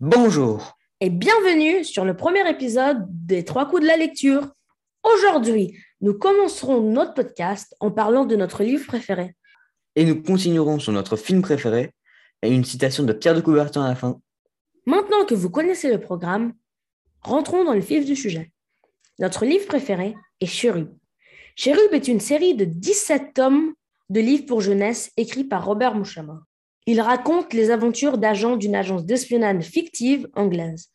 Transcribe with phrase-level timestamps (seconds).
[0.00, 4.52] Bonjour et bienvenue sur le premier épisode des Trois coups de la lecture.
[5.02, 9.34] Aujourd'hui, nous commencerons notre podcast en parlant de notre livre préféré.
[9.96, 11.90] Et nous continuerons sur notre film préféré
[12.42, 14.20] et une citation de Pierre de Coubertin à la fin.
[14.86, 16.52] Maintenant que vous connaissez le programme,
[17.22, 18.52] rentrons dans le vif du sujet.
[19.18, 20.96] Notre livre préféré est Cherub.
[21.56, 23.74] Cherub est une série de 17 tomes
[24.10, 26.38] de livres pour jeunesse écrits par Robert Mouchamor.
[26.90, 30.88] Il raconte les aventures d'agents d'une agence d'espionnage fictive anglaise,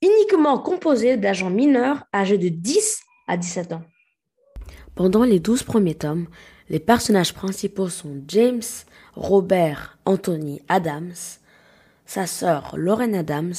[0.00, 3.82] uniquement composée d'agents mineurs âgés de 10 à 17 ans.
[4.94, 6.28] Pendant les 12 premiers tomes,
[6.68, 8.62] les personnages principaux sont James,
[9.16, 11.14] Robert, Anthony Adams,
[12.06, 13.54] sa sœur Lauren Adams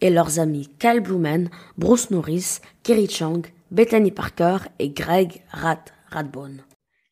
[0.00, 6.64] et leurs amis Kyle Blumen, Bruce Norris, Kerry Chang, Bethany Parker et Greg Rat Radbone.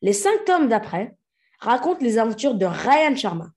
[0.03, 1.17] Les cinq tomes d'après
[1.61, 3.53] racontent les aventures de Ryan Sharma,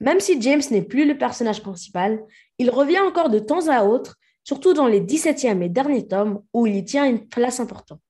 [0.00, 2.22] même si James n'est plus le personnage principal,
[2.58, 6.66] il revient encore de temps à autre, surtout dans les 17e et derniers tomes où
[6.66, 8.00] il y tient une place importante.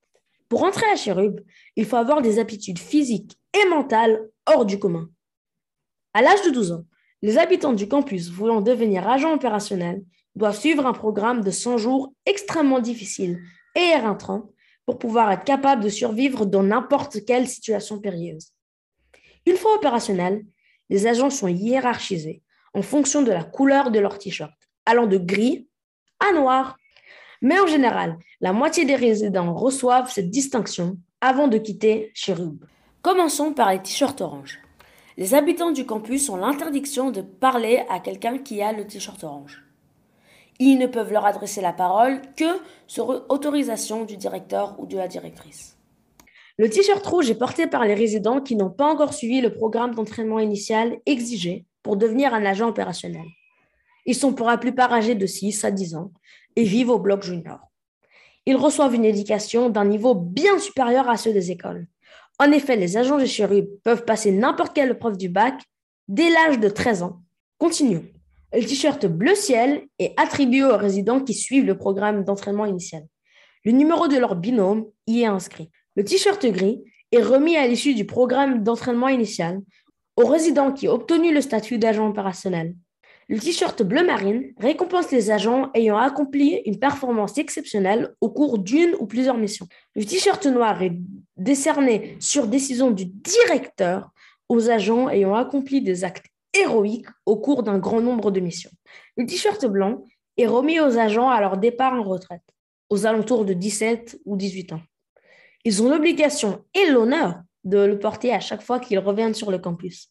[0.47, 1.41] Pour entrer à Cherub,
[1.75, 5.09] il faut avoir des aptitudes physiques et mentales hors du commun.
[6.13, 6.85] À l'âge de 12 ans,
[7.21, 10.03] les habitants du campus voulant devenir agents opérationnels
[10.35, 13.39] doivent suivre un programme de 100 jours extrêmement difficile
[13.75, 14.49] et éreintrant
[14.85, 18.51] pour pouvoir être capables de survivre dans n'importe quelle situation périlleuse.
[19.45, 20.43] Une fois opérationnels,
[20.91, 24.53] les agents sont hiérarchisés en fonction de la couleur de leur t-shirt,
[24.85, 25.67] allant de gris
[26.19, 26.77] à noir.
[27.41, 32.65] Mais en général, la moitié des résidents reçoivent cette distinction avant de quitter Cherub.
[33.01, 34.59] Commençons par les t-shirts orange.
[35.17, 39.63] Les habitants du campus ont l'interdiction de parler à quelqu'un qui a le t-shirt orange.
[40.59, 45.07] Ils ne peuvent leur adresser la parole que sur autorisation du directeur ou de la
[45.07, 45.70] directrice.
[46.61, 49.95] Le t-shirt rouge est porté par les résidents qui n'ont pas encore suivi le programme
[49.95, 53.25] d'entraînement initial exigé pour devenir un agent opérationnel.
[54.05, 56.11] Ils sont pour la plupart âgés de 6 à 10 ans
[56.55, 57.57] et vivent au bloc junior.
[58.45, 61.87] Ils reçoivent une éducation d'un niveau bien supérieur à ceux des écoles.
[62.37, 65.55] En effet, les agents de Cherub peuvent passer n'importe quelle épreuve du bac
[66.07, 67.23] dès l'âge de 13 ans.
[67.57, 68.05] Continuons.
[68.53, 73.01] Le t-shirt bleu ciel est attribué aux résidents qui suivent le programme d'entraînement initial.
[73.65, 75.71] Le numéro de leur binôme y est inscrit.
[75.95, 76.81] Le t-shirt gris
[77.11, 79.59] est remis à l'issue du programme d'entraînement initial
[80.15, 82.75] aux résidents qui ont obtenu le statut d'agent opérationnel.
[83.27, 88.95] Le t-shirt bleu marine récompense les agents ayant accompli une performance exceptionnelle au cours d'une
[88.99, 89.67] ou plusieurs missions.
[89.95, 90.93] Le t-shirt noir est
[91.37, 94.11] décerné sur décision du directeur
[94.47, 98.71] aux agents ayant accompli des actes héroïques au cours d'un grand nombre de missions.
[99.17, 100.05] Le t-shirt blanc
[100.37, 102.43] est remis aux agents à leur départ en retraite,
[102.89, 104.81] aux alentours de 17 ou 18 ans.
[105.63, 109.59] Ils ont l'obligation et l'honneur de le porter à chaque fois qu'ils reviennent sur le
[109.59, 110.09] campus.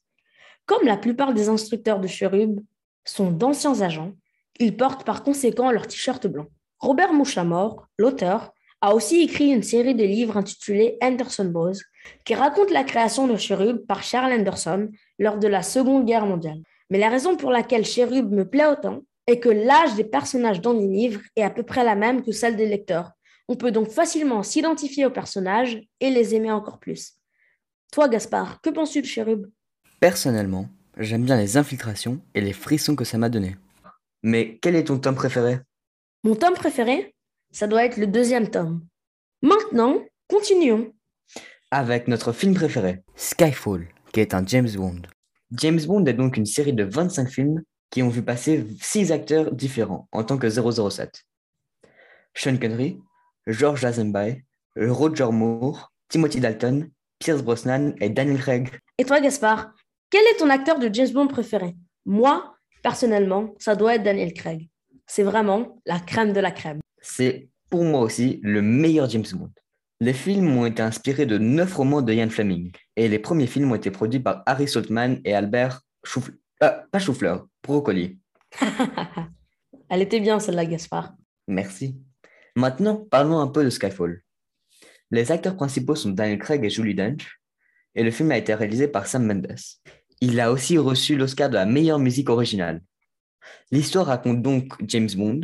[0.67, 2.61] Comme la plupart des instructeurs de Cherub
[3.05, 4.13] sont d'anciens agents,
[4.61, 6.47] ils portent par conséquent leur t-shirt blanc.
[6.79, 11.81] Robert Mouchamore, l'auteur, a aussi écrit une série de livres intitulés Anderson Boys,
[12.25, 14.89] qui raconte la création de Cherub par Charles Anderson
[15.19, 16.61] lors de la Seconde Guerre mondiale.
[16.89, 20.73] Mais la raison pour laquelle Cherub me plaît autant est que l'âge des personnages dans
[20.73, 23.11] les livres est à peu près la même que celle des lecteurs,
[23.51, 27.15] on peut donc facilement s'identifier aux personnages et les aimer encore plus.
[27.91, 29.51] Toi, Gaspard, que penses-tu de Cherub
[29.99, 33.57] Personnellement, j'aime bien les infiltrations et les frissons que ça m'a donné.
[34.23, 35.59] Mais quel est ton tome préféré?
[36.23, 37.13] Mon tome préféré
[37.51, 38.87] Ça doit être le deuxième tome.
[39.43, 40.93] Maintenant, continuons.
[41.73, 45.03] Avec notre film préféré, Skyfall, qui est un James Bond.
[45.51, 49.53] James Bond est donc une série de 25 films qui ont vu passer 6 acteurs
[49.53, 51.25] différents en tant que 007.
[52.35, 53.01] Sean Connery,
[53.47, 54.43] George Lazenby,
[54.77, 58.71] Roger Moore, Timothy Dalton, Pierce Brosnan et Daniel Craig.
[58.99, 59.73] Et toi, Gaspard,
[60.11, 61.77] quel est ton acteur de James Bond préféré?
[62.05, 64.69] Moi, personnellement, ça doit être Daniel Craig.
[65.07, 66.81] C'est vraiment la crème de la crème.
[67.01, 69.51] C'est pour moi aussi le meilleur James Bond.
[70.01, 73.71] Les films ont été inspirés de neuf romans de Ian Fleming et les premiers films
[73.71, 76.37] ont été produits par Harry Saltman et Albert Choufleur.
[76.63, 78.19] Euh, pas Choufleur, Brocoli.
[79.89, 81.15] Elle était bien celle-là, Gaspard.
[81.49, 81.97] Merci.
[82.57, 84.23] Maintenant, parlons un peu de Skyfall.
[85.11, 87.41] Les acteurs principaux sont Daniel Craig et Julie Dench,
[87.95, 89.57] et le film a été réalisé par Sam Mendes.
[90.21, 92.83] Il a aussi reçu l'Oscar de la meilleure musique originale.
[93.71, 95.41] L'histoire raconte donc James Bond,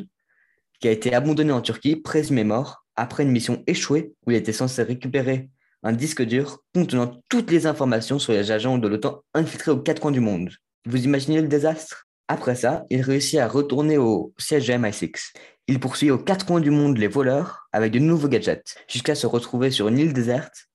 [0.81, 4.53] qui a été abandonné en Turquie, présumé mort, après une mission échouée où il était
[4.53, 5.51] censé récupérer
[5.83, 10.01] un disque dur contenant toutes les informations sur les agents de l'OTAN infiltrés aux quatre
[10.01, 10.51] coins du monde.
[10.87, 12.07] Vous imaginez le désastre?
[12.29, 15.33] Après ça, il réussit à retourner au siège de MI6.
[15.69, 19.27] Il poursuit aux quatre coins du monde les voleurs avec de nouveaux gadgets, jusqu'à se
[19.27, 20.69] retrouver sur une île déserte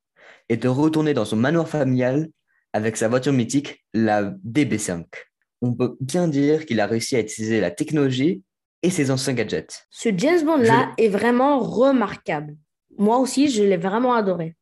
[0.49, 2.27] et de retourner dans son manoir familial
[2.73, 5.05] avec sa voiture mythique, la DB5.
[5.61, 8.43] on peut bien dire qu'il a réussi à utiliser la technologie
[8.83, 9.87] et ses anciens gadgets.
[9.89, 12.57] Ce James Bond-là est vraiment remarquable.
[12.97, 14.55] Moi aussi, je l'ai vraiment adoré.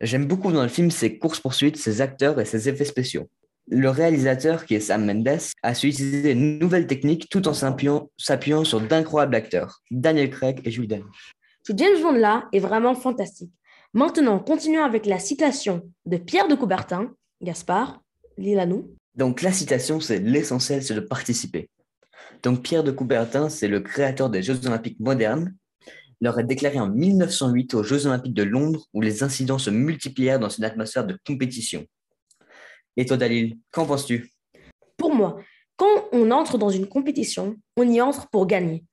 [0.00, 3.28] J'aime beaucoup dans le film ses courses-poursuites, ses acteurs et ses effets spéciaux.
[3.68, 8.64] Le réalisateur, qui est Sam Mendes, a su utiliser une nouvelle technique tout en s'appuyant
[8.64, 11.32] sur d'incroyables acteurs, Daniel Craig et Julie Dench.
[11.66, 13.50] Ce James Bond-là est vraiment fantastique.
[13.92, 17.10] Maintenant, continuons avec la citation de Pierre de Coubertin.
[17.42, 18.02] Gaspard,
[18.38, 18.94] lis-la nous.
[19.16, 21.68] Donc la citation, c'est l'essentiel, c'est de participer.
[22.44, 25.56] Donc Pierre de Coubertin, c'est le créateur des Jeux olympiques modernes.
[26.20, 30.38] Il aurait déclaré en 1908 aux Jeux olympiques de Londres où les incidents se multiplièrent
[30.38, 31.84] dans une atmosphère de compétition.
[32.96, 34.30] Et toi, Dalil, qu'en penses-tu?
[34.96, 35.38] Pour moi,
[35.76, 38.84] quand on entre dans une compétition, on y entre pour gagner.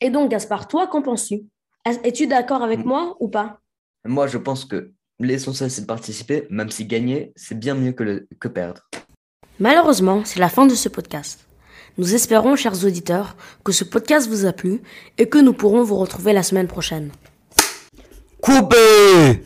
[0.00, 1.42] Et donc, Gaspard, toi, qu'en penses-tu?
[1.84, 3.60] Es-tu d'accord avec moi ou pas?
[4.06, 8.26] Moi, je pense que l'essentiel, c'est de participer, même si gagner, c'est bien mieux que,
[8.38, 8.88] que perdre.
[9.58, 11.46] Malheureusement, c'est la fin de ce podcast.
[11.98, 14.80] Nous espérons, chers auditeurs, que ce podcast vous a plu
[15.18, 17.10] et que nous pourrons vous retrouver la semaine prochaine.
[18.40, 19.42] Coupé